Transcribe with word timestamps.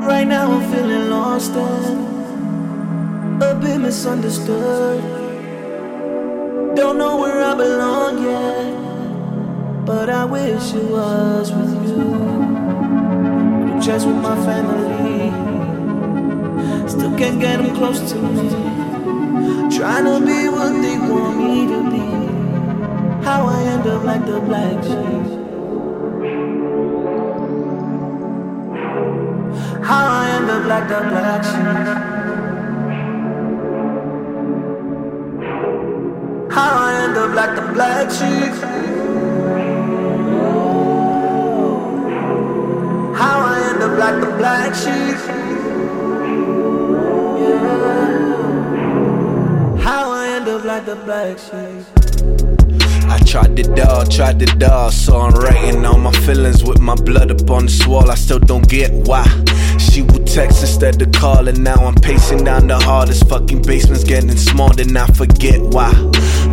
Right 0.00 0.26
now 0.26 0.50
I'm 0.50 0.72
feeling 0.72 1.10
lost 1.10 1.52
and 1.52 3.42
a 3.42 3.54
bit 3.54 3.78
misunderstood. 3.78 5.02
Don't 6.74 6.98
know 6.98 7.16
where 7.18 7.42
I 7.42 7.54
belong 7.54 8.22
yet, 8.24 9.86
but 9.86 10.08
I 10.10 10.24
wish 10.24 10.74
it 10.74 10.84
was 10.90 11.52
with 11.52 11.88
you. 11.88 12.04
Just 13.80 14.06
with 14.06 14.16
my 14.16 14.36
family, 14.44 15.30
still 16.88 17.16
can't 17.16 17.40
get 17.40 17.58
them 17.58 17.74
close 17.76 18.00
to 18.12 18.16
me. 18.16 18.48
Trying 19.76 20.04
to 20.04 20.20
be 20.24 20.48
what 20.48 20.72
they 20.82 20.98
want 20.98 21.36
me 21.38 21.66
to 21.66 21.82
be. 21.90 23.24
How 23.24 23.46
I 23.46 23.62
end 23.62 23.86
up 23.86 24.04
like 24.04 24.24
the 24.26 24.40
black 24.40 24.82
sheep. 24.84 25.43
Like 30.66 30.88
the 30.88 31.00
black 31.10 31.44
sheep. 31.44 31.54
How 36.50 36.72
I 36.78 37.04
end 37.04 37.16
up 37.18 37.34
like 37.34 37.54
the 37.54 37.62
black 37.74 38.10
sheep. 38.10 38.54
How 43.14 43.38
I 43.44 43.48
end 43.70 43.82
up 43.82 43.98
like 43.98 44.20
the 44.20 44.30
black 44.38 44.74
sheep. 44.74 45.18
How 49.84 50.10
I 50.10 50.28
end 50.28 50.48
up 50.48 50.64
like 50.64 50.86
the 50.86 50.96
black 50.96 51.38
sheep. 51.38 51.86
I 53.06 53.18
tried 53.18 53.58
it 53.58 53.78
all, 53.78 54.06
tried 54.06 54.42
it 54.42 54.62
all, 54.62 54.90
so 54.90 55.20
I'm 55.20 55.34
writing 55.34 55.84
all 55.84 55.98
my 55.98 56.10
feelings 56.10 56.64
with 56.64 56.80
my 56.80 56.94
blood 56.94 57.30
up 57.30 57.50
on 57.50 57.66
this 57.66 57.86
wall. 57.86 58.10
I 58.10 58.14
still 58.14 58.38
don't 58.38 58.66
get 58.68 58.90
why. 59.06 59.24
She 59.94 60.02
would 60.02 60.26
text 60.26 60.60
instead 60.60 61.00
of 61.02 61.12
calling. 61.12 61.62
Now 61.62 61.76
I'm 61.76 61.94
pacing 61.94 62.42
down 62.42 62.66
the 62.66 62.76
hardest 62.76 63.28
fucking 63.28 63.62
basement's 63.62 64.02
getting 64.02 64.36
small, 64.36 64.70
then 64.70 64.96
I 64.96 65.06
forget 65.06 65.60
why. 65.60 65.92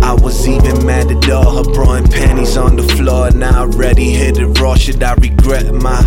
I 0.00 0.14
was 0.14 0.48
even 0.48 0.86
mad 0.86 1.10
at 1.10 1.28
all 1.28 1.62
her 1.62 1.70
bra 1.70 1.96
and 1.96 2.10
panties 2.10 2.56
on 2.56 2.76
the 2.76 2.82
floor. 2.82 3.30
Now 3.32 3.50
I 3.50 3.66
already 3.66 4.08
hit 4.08 4.38
it 4.38 4.58
raw. 4.58 4.74
Should 4.74 5.02
I 5.02 5.12
regret 5.16 5.70
my 5.74 6.00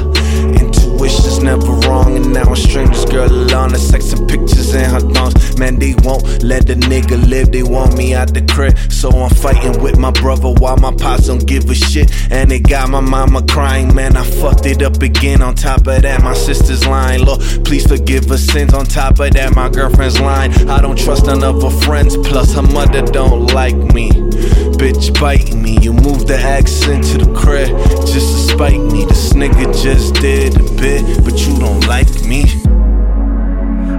intuition's 1.09 1.43
never 1.43 1.71
wrong? 1.87 2.15
And 2.15 2.33
now 2.33 2.51
a 2.51 2.55
stranger's 2.55 3.05
girl 3.05 3.31
alone. 3.31 3.71
The 3.71 3.79
sex 3.79 4.13
and 4.13 4.27
pictures 4.27 4.73
in 4.73 4.89
her 4.89 4.99
thongs. 4.99 5.57
Man, 5.57 5.79
they 5.79 5.95
won't 6.03 6.43
let 6.43 6.67
the 6.67 6.75
nigga 6.75 7.27
live. 7.29 7.51
They 7.51 7.63
want 7.63 7.97
me 7.97 8.13
out 8.13 8.33
the 8.33 8.41
crib, 8.41 8.77
so 8.91 9.09
I'm 9.09 9.29
fighting 9.29 9.81
with 9.81 9.97
my 9.97 10.11
brother 10.11 10.49
while 10.49 10.77
my 10.77 10.93
pops 10.93 11.27
don't 11.27 11.45
give 11.45 11.69
a 11.69 11.75
shit. 11.75 12.11
And 12.31 12.51
it 12.51 12.67
got 12.67 12.89
my 12.89 12.99
mama 12.99 13.43
crying. 13.43 13.93
Man, 13.93 14.17
I 14.17 14.23
fucked 14.23 14.65
it 14.65 14.81
up 14.81 15.01
again. 15.01 15.41
On 15.41 15.55
top 15.55 15.79
of 15.79 16.01
that, 16.01 16.23
my 16.23 16.33
sister's 16.33 16.85
lying. 16.85 17.25
Lord, 17.25 17.41
please 17.65 17.85
forgive 17.87 18.25
her 18.29 18.37
sins. 18.37 18.73
On 18.73 18.85
top 18.85 19.19
of 19.19 19.33
that, 19.33 19.55
my 19.55 19.69
girlfriend's 19.69 20.19
lying. 20.19 20.51
I 20.69 20.81
don't 20.81 20.97
trust 20.97 21.25
none 21.25 21.43
of 21.43 21.61
her 21.61 21.81
friends. 21.85 22.15
Plus, 22.17 22.53
her 22.53 22.61
mother 22.61 23.01
don't 23.01 23.47
like 23.53 23.75
me. 23.75 24.28
Bitch, 24.77 25.19
bite 25.19 25.53
me. 25.53 25.77
You 25.79 25.93
moved 25.93 26.27
the 26.27 26.37
accent 26.37 27.03
to 27.05 27.17
the 27.17 27.33
crib 27.33 27.69
just 28.05 28.13
to 28.13 28.53
spite 28.53 28.79
me. 28.79 29.05
This 29.05 29.33
nigga 29.33 29.71
just 29.83 30.15
did 30.15 30.55
a 30.55 30.63
bit, 30.79 31.23
but 31.23 31.39
you 31.45 31.57
don't 31.59 31.85
like 31.87 32.09
me. 32.25 32.43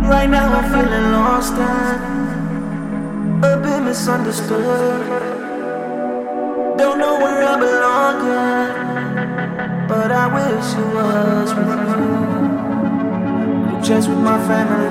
Right 0.09 0.29
now 0.29 0.53
I'm 0.53 0.65
feeling 0.73 1.13
lost 1.13 1.55
and 1.55 3.45
a 3.45 3.57
bit 3.63 3.83
misunderstood. 3.83 5.07
Don't 6.79 6.99
know 6.99 7.19
where 7.21 7.43
I 7.45 7.57
belong 7.59 7.91
but 9.91 10.13
I 10.13 10.27
wish 10.37 10.69
it 10.83 10.89
was 10.95 11.51
with 11.59 11.83
you. 11.99 12.15
Just 13.83 14.09
with 14.09 14.19
my 14.19 14.39
family, 14.47 14.89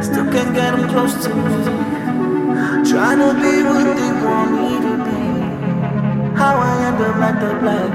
still 0.00 0.26
can't 0.30 0.54
get 0.54 0.70
them 0.76 0.88
close 0.88 1.14
to 1.24 1.34
me. 1.34 2.11
Trying 2.84 3.18
to 3.20 3.32
be 3.40 3.62
what 3.62 3.96
they 3.96 4.12
want 4.24 4.50
me 4.58 4.80
to 4.82 4.96
be. 5.04 6.36
How 6.36 6.56
I 6.56 6.86
end 6.86 7.00
up 7.00 7.16
like 7.16 7.38
the 7.38 7.54
black. 7.60 7.92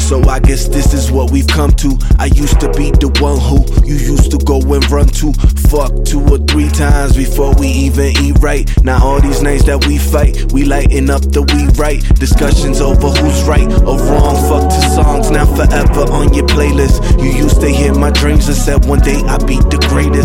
So 0.00 0.22
I 0.22 0.38
guess 0.38 0.68
this 0.68 0.94
is 0.94 1.10
what 1.10 1.32
we've 1.32 1.46
come 1.46 1.72
to. 1.82 1.98
I 2.18 2.26
used 2.26 2.60
to 2.60 2.70
be 2.72 2.92
the 2.92 3.10
one 3.20 3.38
who 3.42 3.66
you 3.84 3.96
used 3.96 4.30
to 4.30 4.38
go 4.38 4.60
and 4.60 4.88
run 4.90 5.08
to. 5.20 5.32
Fuck 5.68 6.04
two 6.06 6.22
or 6.32 6.38
three 6.46 6.68
times 6.70 7.16
before 7.16 7.54
we 7.56 7.66
even 7.66 8.16
eat 8.22 8.38
right. 8.38 8.70
Now 8.84 9.04
all 9.04 9.20
these 9.20 9.42
nights 9.42 9.64
that 9.64 9.84
we 9.84 9.98
fight, 9.98 10.52
we 10.52 10.64
lighten 10.64 11.10
up 11.10 11.22
the 11.22 11.42
we 11.42 11.66
right. 11.74 12.00
Discussions 12.14 12.80
over 12.80 13.10
who's 13.10 13.42
right 13.44 13.66
or 13.82 13.98
wrong. 13.98 14.36
Fuck 14.48 14.70
two 14.70 14.88
songs 14.94 15.30
now 15.30 15.44
forever 15.44 16.08
on 16.12 16.32
your 16.32 16.46
playlist. 16.46 17.02
You 17.20 17.30
used 17.32 17.60
to 17.60 17.68
hear 17.68 17.92
my 17.92 18.12
dreams 18.12 18.46
and 18.46 18.56
said 18.56 18.86
one 18.86 19.00
day 19.00 19.20
I'd 19.26 19.44
be 19.44 19.56
the 19.58 19.84
greatest. 19.90 20.15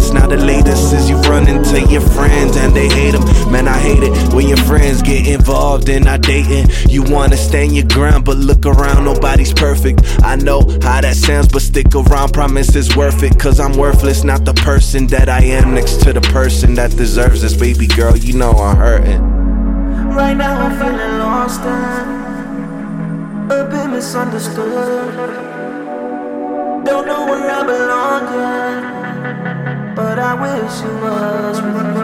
Man, 3.62 3.76
I 3.76 3.78
hate 3.80 4.02
it 4.02 4.34
when 4.34 4.48
your 4.48 4.58
friends 4.58 5.04
get 5.04 5.28
involved 5.28 5.88
in 5.88 6.08
our 6.08 6.18
dating. 6.18 6.66
You 6.90 7.04
wanna 7.04 7.38
stand 7.38 7.76
your 7.76 7.86
ground, 7.86 8.26
but 8.26 8.38
look 8.38 8.66
around, 8.66 9.06
nobody's 9.06 9.54
perfect. 9.54 10.02
I 10.24 10.36
know 10.36 10.62
how 10.82 11.02
that 11.02 11.16
sounds, 11.16 11.48
but 11.48 11.62
stick 11.62 11.94
around, 11.94 12.34
promise 12.34 12.76
it's 12.76 12.96
worth 12.96 13.22
it. 13.22 13.38
Cause 13.38 13.60
I'm 13.60 13.78
worthless, 13.78 14.24
not 14.24 14.46
the 14.46 14.56
person 14.56 15.06
that 15.08 15.30
I 15.30 15.44
am 15.44 15.76
next 15.76 16.02
to 16.06 16.12
the 16.12 16.22
person 16.22 16.74
that 16.74 16.90
deserves 16.98 17.44
this. 17.44 17.56
Baby 17.56 17.86
girl, 17.86 18.18
you 18.18 18.34
know 18.34 18.50
I'm 18.50 18.78
hurting. 18.78 19.22
Right 20.10 20.34
now 20.34 20.60
I'm 20.60 20.80
feeling 20.80 21.20
lost 21.20 21.62
and 21.62 23.52
a 23.52 23.70
bit 23.70 23.90
misunderstood. 23.92 25.14
Don't 26.84 27.06
know 27.06 27.26
where 27.28 27.48
I 27.48 27.64
belong 27.64 28.24
yet, 28.42 29.96
but 29.96 30.18
I 30.18 30.34
wish 30.34 30.82
it 30.82 30.94
was 31.04 31.62
with 31.62 31.96
you. 31.98 32.01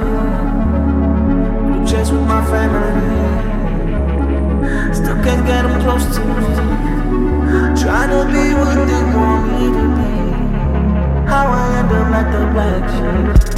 Just 2.07 2.19
with 2.19 2.29
my 2.29 2.41
family, 2.45 2.93
still 4.93 5.21
can't 5.25 5.45
get 5.45 5.63
them 5.63 5.81
close 5.81 6.05
to 6.15 6.21
me. 6.23 6.35
Trying 7.75 8.11
to 8.11 8.23
be 8.31 8.53
what 8.53 8.79
they 8.87 9.03
want 9.13 9.43
me 9.51 9.63
to 9.75 9.83
be. 9.97 10.11
How 11.27 11.47
I 11.51 11.55
end 11.79 11.91
up 11.91 12.07
like 12.09 12.29
the 12.31 12.39
black 12.53 12.83
sheep. 13.51 13.56